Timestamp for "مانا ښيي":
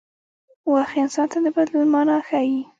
1.93-2.59